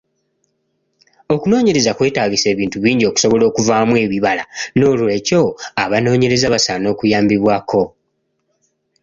[1.33, 4.43] Okunoonyereza kwetaagisa ebintu bingi okusobola okuvaamu ebibabala
[4.77, 5.41] n'olwekyo
[5.83, 7.83] abanoonyereza basaana okuyambibwako.